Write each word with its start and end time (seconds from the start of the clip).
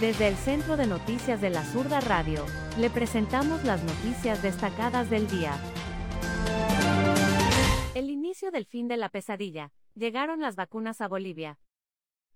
Desde 0.00 0.28
el 0.28 0.36
Centro 0.36 0.78
de 0.78 0.86
Noticias 0.86 1.42
de 1.42 1.50
la 1.50 1.62
Zurda 1.62 2.00
Radio, 2.00 2.46
le 2.78 2.88
presentamos 2.88 3.62
las 3.64 3.84
noticias 3.84 4.42
destacadas 4.42 5.10
del 5.10 5.28
día. 5.28 5.52
El 7.94 8.08
inicio 8.08 8.50
del 8.50 8.64
fin 8.64 8.88
de 8.88 8.96
la 8.96 9.10
pesadilla. 9.10 9.72
Llegaron 9.94 10.40
las 10.40 10.56
vacunas 10.56 11.02
a 11.02 11.08
Bolivia. 11.08 11.58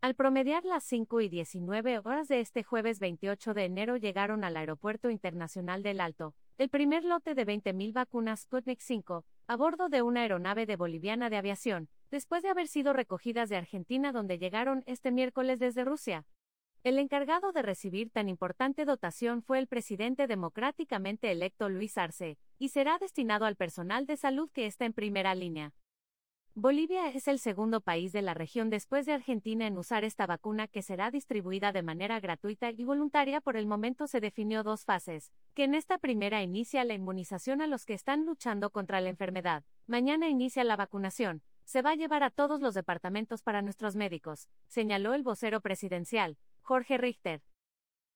Al 0.00 0.16
promediar 0.16 0.64
las 0.64 0.82
5 0.82 1.20
y 1.20 1.28
19 1.28 2.00
horas 2.00 2.26
de 2.26 2.40
este 2.40 2.64
jueves 2.64 2.98
28 2.98 3.54
de 3.54 3.64
enero 3.66 3.96
llegaron 3.96 4.42
al 4.42 4.56
Aeropuerto 4.56 5.08
Internacional 5.08 5.84
del 5.84 6.00
Alto, 6.00 6.34
el 6.58 6.68
primer 6.68 7.04
lote 7.04 7.36
de 7.36 7.46
20.000 7.46 7.92
vacunas 7.92 8.40
Sputnik 8.40 8.80
5, 8.80 9.24
a 9.46 9.56
bordo 9.56 9.88
de 9.88 10.02
una 10.02 10.22
aeronave 10.22 10.66
de 10.66 10.74
Boliviana 10.74 11.30
de 11.30 11.36
Aviación, 11.36 11.88
después 12.10 12.42
de 12.42 12.48
haber 12.48 12.66
sido 12.66 12.92
recogidas 12.92 13.48
de 13.48 13.56
Argentina 13.56 14.10
donde 14.10 14.40
llegaron 14.40 14.82
este 14.86 15.12
miércoles 15.12 15.60
desde 15.60 15.84
Rusia. 15.84 16.26
El 16.84 16.98
encargado 16.98 17.52
de 17.52 17.62
recibir 17.62 18.10
tan 18.10 18.28
importante 18.28 18.84
dotación 18.84 19.40
fue 19.40 19.60
el 19.60 19.68
presidente 19.68 20.26
democráticamente 20.26 21.30
electo 21.30 21.68
Luis 21.68 21.96
Arce, 21.96 22.38
y 22.58 22.70
será 22.70 22.98
destinado 22.98 23.44
al 23.44 23.54
personal 23.54 24.04
de 24.04 24.16
salud 24.16 24.50
que 24.52 24.66
está 24.66 24.84
en 24.84 24.92
primera 24.92 25.32
línea. 25.36 25.74
Bolivia 26.54 27.08
es 27.10 27.28
el 27.28 27.38
segundo 27.38 27.82
país 27.82 28.10
de 28.10 28.20
la 28.20 28.34
región 28.34 28.68
después 28.68 29.06
de 29.06 29.12
Argentina 29.12 29.68
en 29.68 29.78
usar 29.78 30.02
esta 30.02 30.26
vacuna 30.26 30.66
que 30.66 30.82
será 30.82 31.12
distribuida 31.12 31.70
de 31.70 31.84
manera 31.84 32.18
gratuita 32.18 32.72
y 32.72 32.82
voluntaria. 32.82 33.40
Por 33.40 33.56
el 33.56 33.66
momento 33.66 34.08
se 34.08 34.20
definió 34.20 34.64
dos 34.64 34.84
fases, 34.84 35.30
que 35.54 35.62
en 35.62 35.76
esta 35.76 35.98
primera 35.98 36.42
inicia 36.42 36.84
la 36.84 36.94
inmunización 36.94 37.62
a 37.62 37.68
los 37.68 37.86
que 37.86 37.94
están 37.94 38.26
luchando 38.26 38.70
contra 38.70 39.00
la 39.00 39.08
enfermedad. 39.08 39.62
Mañana 39.86 40.28
inicia 40.28 40.64
la 40.64 40.74
vacunación. 40.74 41.42
Se 41.64 41.80
va 41.80 41.90
a 41.90 41.94
llevar 41.94 42.24
a 42.24 42.30
todos 42.30 42.60
los 42.60 42.74
departamentos 42.74 43.42
para 43.42 43.62
nuestros 43.62 43.94
médicos, 43.94 44.48
señaló 44.66 45.14
el 45.14 45.22
vocero 45.22 45.60
presidencial, 45.60 46.36
Jorge 46.62 46.96
Richter. 46.96 47.42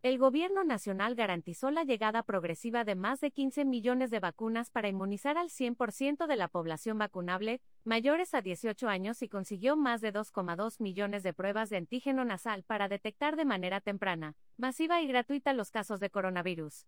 El 0.00 0.16
Gobierno 0.16 0.62
Nacional 0.62 1.16
garantizó 1.16 1.72
la 1.72 1.82
llegada 1.82 2.22
progresiva 2.22 2.84
de 2.84 2.94
más 2.94 3.20
de 3.20 3.32
15 3.32 3.64
millones 3.64 4.12
de 4.12 4.20
vacunas 4.20 4.70
para 4.70 4.88
inmunizar 4.88 5.36
al 5.36 5.48
100% 5.48 6.28
de 6.28 6.36
la 6.36 6.46
población 6.46 6.98
vacunable, 6.98 7.60
mayores 7.82 8.34
a 8.34 8.40
18 8.40 8.88
años 8.88 9.22
y 9.22 9.28
consiguió 9.28 9.76
más 9.76 10.00
de 10.00 10.12
2,2 10.12 10.80
millones 10.80 11.24
de 11.24 11.32
pruebas 11.32 11.68
de 11.68 11.78
antígeno 11.78 12.24
nasal 12.24 12.62
para 12.62 12.86
detectar 12.86 13.34
de 13.34 13.44
manera 13.44 13.80
temprana, 13.80 14.36
masiva 14.56 15.02
y 15.02 15.08
gratuita 15.08 15.52
los 15.52 15.72
casos 15.72 15.98
de 15.98 16.10
coronavirus. 16.10 16.86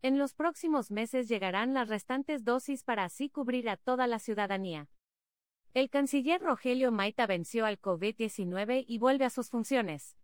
En 0.00 0.16
los 0.16 0.32
próximos 0.32 0.90
meses 0.90 1.28
llegarán 1.28 1.74
las 1.74 1.88
restantes 1.88 2.42
dosis 2.42 2.84
para 2.84 3.04
así 3.04 3.28
cubrir 3.28 3.68
a 3.68 3.76
toda 3.76 4.06
la 4.06 4.18
ciudadanía. 4.18 4.88
El 5.74 5.90
canciller 5.90 6.40
Rogelio 6.40 6.90
Maita 6.90 7.26
venció 7.26 7.66
al 7.66 7.78
COVID-19 7.78 8.86
y 8.88 8.96
vuelve 8.96 9.26
a 9.26 9.30
sus 9.30 9.50
funciones. 9.50 10.16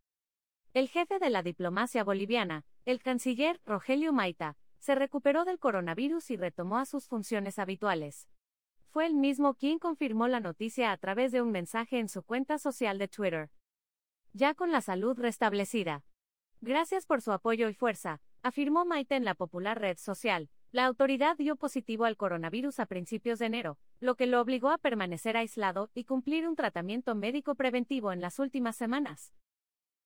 El 0.74 0.88
jefe 0.88 1.18
de 1.18 1.28
la 1.28 1.42
diplomacia 1.42 2.02
boliviana, 2.02 2.64
el 2.86 3.02
canciller 3.02 3.60
Rogelio 3.66 4.14
Maita, 4.14 4.56
se 4.78 4.94
recuperó 4.94 5.44
del 5.44 5.58
coronavirus 5.58 6.30
y 6.30 6.38
retomó 6.38 6.78
a 6.78 6.86
sus 6.86 7.08
funciones 7.08 7.58
habituales. 7.58 8.26
Fue 8.88 9.04
el 9.04 9.12
mismo 9.12 9.52
quien 9.52 9.78
confirmó 9.78 10.28
la 10.28 10.40
noticia 10.40 10.90
a 10.90 10.96
través 10.96 11.30
de 11.30 11.42
un 11.42 11.50
mensaje 11.50 11.98
en 11.98 12.08
su 12.08 12.22
cuenta 12.22 12.56
social 12.56 12.96
de 12.96 13.08
Twitter. 13.08 13.50
Ya 14.32 14.54
con 14.54 14.72
la 14.72 14.80
salud 14.80 15.18
restablecida. 15.18 16.06
Gracias 16.62 17.04
por 17.04 17.20
su 17.20 17.32
apoyo 17.32 17.68
y 17.68 17.74
fuerza, 17.74 18.22
afirmó 18.42 18.86
Maita 18.86 19.16
en 19.16 19.26
la 19.26 19.34
popular 19.34 19.78
red 19.78 19.98
social. 19.98 20.48
La 20.70 20.86
autoridad 20.86 21.36
dio 21.36 21.56
positivo 21.56 22.06
al 22.06 22.16
coronavirus 22.16 22.80
a 22.80 22.86
principios 22.86 23.38
de 23.40 23.44
enero, 23.44 23.78
lo 24.00 24.14
que 24.14 24.26
lo 24.26 24.40
obligó 24.40 24.70
a 24.70 24.78
permanecer 24.78 25.36
aislado 25.36 25.90
y 25.92 26.04
cumplir 26.04 26.48
un 26.48 26.56
tratamiento 26.56 27.14
médico 27.14 27.56
preventivo 27.56 28.10
en 28.10 28.22
las 28.22 28.38
últimas 28.38 28.74
semanas. 28.74 29.34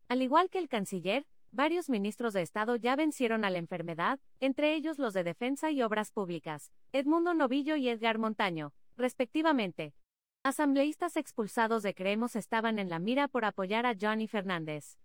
Al 0.08 0.22
igual 0.22 0.50
que 0.50 0.58
el 0.58 0.68
canciller, 0.68 1.26
varios 1.50 1.90
ministros 1.90 2.32
de 2.32 2.42
Estado 2.42 2.76
ya 2.76 2.94
vencieron 2.94 3.44
a 3.44 3.50
la 3.50 3.58
enfermedad, 3.58 4.20
entre 4.38 4.74
ellos 4.74 4.98
los 4.98 5.14
de 5.14 5.24
Defensa 5.24 5.72
y 5.72 5.82
Obras 5.82 6.12
Públicas, 6.12 6.70
Edmundo 6.92 7.34
Novillo 7.34 7.74
y 7.74 7.88
Edgar 7.88 8.18
Montaño, 8.18 8.72
respectivamente. 8.96 9.94
Asambleístas 10.44 11.16
expulsados 11.16 11.82
de 11.82 11.92
Creemos 11.94 12.36
estaban 12.36 12.78
en 12.78 12.88
la 12.88 13.00
mira 13.00 13.26
por 13.26 13.44
apoyar 13.44 13.84
a 13.84 13.96
Johnny 14.00 14.28
Fernández. 14.28 14.96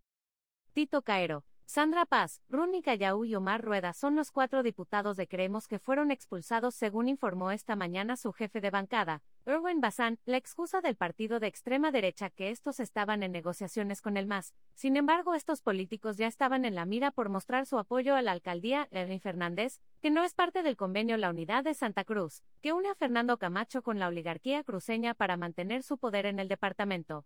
Tito 0.74 1.02
Caero, 1.02 1.46
Sandra 1.66 2.06
Paz, 2.06 2.44
Runi 2.48 2.84
Callao 2.84 3.26
y 3.26 3.34
Omar 3.34 3.64
Rueda 3.64 3.94
son 3.94 4.16
los 4.16 4.32
cuatro 4.32 4.62
diputados 4.62 5.18
de 5.18 5.28
Creemos 5.28 5.68
que 5.68 5.80
fueron 5.80 6.12
expulsados 6.12 6.76
según 6.76 7.08
informó 7.08 7.50
esta 7.50 7.76
mañana 7.76 8.18
su 8.18 8.34
jefe 8.34 8.62
de 8.62 8.70
bancada, 8.70 9.24
Erwin 9.44 9.82
Bazán, 9.82 10.20
la 10.26 10.38
excusa 10.38 10.82
del 10.82 10.96
partido 10.96 11.40
de 11.40 11.48
extrema 11.48 11.92
derecha 11.92 12.30
que 12.30 12.52
estos 12.52 12.80
estaban 12.80 13.24
en 13.24 13.32
negociaciones 13.32 14.00
con 14.00 14.16
el 14.16 14.28
MAS. 14.28 14.54
Sin 14.76 14.98
embargo, 14.98 15.34
estos 15.34 15.64
políticos 15.64 16.18
ya 16.18 16.28
estaban 16.28 16.64
en 16.64 16.76
la 16.76 16.86
mira 16.86 17.10
por 17.10 17.30
mostrar 17.30 17.66
su 17.66 17.80
apoyo 17.80 18.16
a 18.16 18.22
la 18.22 18.34
alcaldía 18.34 18.88
Erwin 18.92 19.20
Fernández, 19.20 19.82
que 20.00 20.12
no 20.12 20.24
es 20.24 20.36
parte 20.36 20.62
del 20.62 20.78
convenio 20.78 21.18
La 21.18 21.32
Unidad 21.32 21.64
de 21.64 21.74
Santa 21.74 22.04
Cruz, 22.04 22.44
que 22.62 22.72
une 22.72 22.90
a 22.90 22.96
Fernando 22.96 23.38
Camacho 23.38 23.82
con 23.82 23.98
la 23.98 24.10
oligarquía 24.10 24.64
cruceña 24.64 25.16
para 25.16 25.38
mantener 25.38 25.82
su 25.82 25.98
poder 25.98 26.28
en 26.28 26.38
el 26.38 26.48
departamento. 26.48 27.26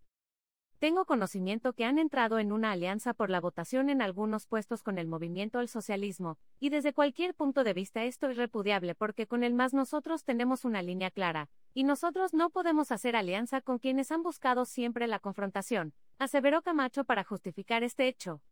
Tengo 0.85 1.06
conocimiento 1.06 1.73
que 1.73 1.84
han 1.84 1.97
entrado 1.97 2.38
en 2.38 2.51
una 2.51 2.72
alianza 2.72 3.16
por 3.16 3.31
la 3.31 3.41
votación 3.41 3.90
en 3.90 4.03
algunos 4.03 4.46
puestos 4.46 4.84
con 4.84 5.00
el 5.00 5.07
movimiento 5.07 5.57
al 5.57 5.68
socialismo, 5.68 6.38
y 6.59 6.69
desde 6.69 6.94
cualquier 6.94 7.34
punto 7.34 7.63
de 7.63 7.73
vista 7.73 8.03
esto 8.03 8.29
es 8.29 8.38
repudiable 8.38 8.94
porque 8.94 9.25
con 9.25 9.44
el 9.44 9.56
más 9.56 9.73
nosotros 9.73 10.23
tenemos 10.23 10.63
una 10.63 10.84
línea 10.84 11.09
clara, 11.09 11.50
y 11.73 11.85
nosotros 11.85 12.35
no 12.35 12.51
podemos 12.51 12.91
hacer 12.91 13.16
alianza 13.16 13.62
con 13.62 13.79
quienes 13.79 14.12
han 14.12 14.22
buscado 14.22 14.63
siempre 14.66 15.07
la 15.07 15.18
confrontación, 15.18 15.96
aseveró 16.19 16.62
Camacho 16.62 17.03
para 17.03 17.23
justificar 17.23 17.81
este 17.81 18.07
hecho. 18.07 18.44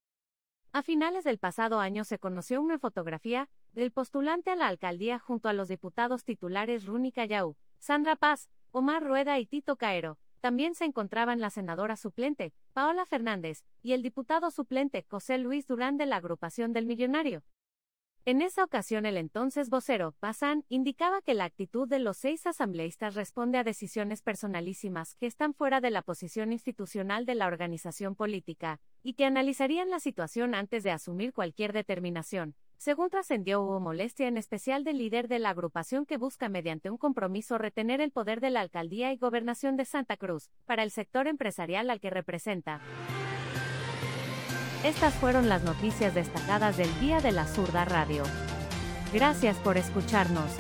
A 0.72 0.82
finales 0.82 1.24
del 1.26 1.38
pasado 1.38 1.80
año 1.80 2.04
se 2.04 2.18
conoció 2.18 2.64
una 2.64 2.80
fotografía 2.80 3.48
del 3.74 3.92
postulante 3.92 4.50
a 4.50 4.56
la 4.56 4.70
alcaldía 4.70 5.20
junto 5.20 5.50
a 5.50 5.54
los 5.54 5.68
diputados 5.68 6.24
titulares 6.24 6.86
Runi 6.88 7.12
Callao, 7.12 7.58
Sandra 7.78 8.16
Paz, 8.16 8.50
Omar 8.72 9.04
Rueda 9.04 9.38
y 9.38 9.46
Tito 9.46 9.76
Caero, 9.76 10.18
también 10.44 10.76
se 10.76 10.84
encontraban 10.84 11.40
la 11.40 11.50
senadora 11.50 11.96
suplente, 11.96 12.52
Paola 12.74 13.06
Fernández, 13.06 13.64
y 13.82 13.94
el 13.94 14.02
diputado 14.02 14.52
suplente, 14.52 15.06
José 15.10 15.38
Luis 15.38 15.68
Durán 15.68 15.96
de 15.96 16.06
la 16.06 16.18
agrupación 16.18 16.74
del 16.74 16.86
Millonario. 16.86 17.44
En 18.26 18.42
esa 18.42 18.66
ocasión 18.66 19.06
el 19.06 19.16
entonces 19.16 19.70
vocero, 19.70 20.16
Bazán, 20.20 20.66
indicaba 20.68 21.22
que 21.22 21.34
la 21.34 21.46
actitud 21.46 21.88
de 21.88 22.00
los 22.00 22.18
seis 22.18 22.46
asambleístas 22.46 23.16
responde 23.16 23.58
a 23.58 23.64
decisiones 23.64 24.22
personalísimas 24.22 25.16
que 25.16 25.28
están 25.28 25.54
fuera 25.54 25.80
de 25.80 25.92
la 25.92 26.02
posición 26.02 26.52
institucional 26.52 27.26
de 27.26 27.36
la 27.36 27.48
organización 27.48 28.14
política, 28.14 28.82
y 29.02 29.14
que 29.14 29.24
analizarían 29.24 29.90
la 29.90 30.02
situación 30.02 30.56
antes 30.56 30.84
de 30.84 30.92
asumir 30.92 31.32
cualquier 31.32 31.72
determinación. 31.72 32.58
Según 32.78 33.10
trascendió, 33.10 33.62
hubo 33.62 33.80
molestia 33.80 34.28
en 34.28 34.38
especial 34.38 34.84
del 34.84 34.98
líder 34.98 35.28
de 35.28 35.40
la 35.40 35.50
agrupación 35.50 36.06
que 36.06 36.18
busca 36.18 36.50
mediante 36.50 36.90
un 36.90 36.98
compromiso 36.98 37.58
retener 37.58 38.02
el 38.02 38.12
poder 38.12 38.42
de 38.42 38.50
la 38.50 38.62
alcaldía 38.62 39.14
y 39.14 39.18
gobernación 39.18 39.78
de 39.78 39.86
Santa 39.86 40.18
Cruz, 40.18 40.50
para 40.66 40.84
el 40.84 40.92
sector 40.92 41.28
empresarial 41.28 41.90
al 41.90 42.00
que 42.00 42.10
representa. 42.10 42.82
Estas 44.84 45.14
fueron 45.14 45.48
las 45.48 45.64
noticias 45.64 46.14
destacadas 46.14 46.76
del 46.76 47.00
día 47.00 47.22
de 47.22 47.32
la 47.32 47.46
Zurda 47.46 47.86
Radio. 47.86 48.24
Gracias 49.14 49.58
por 49.60 49.78
escucharnos. 49.78 50.52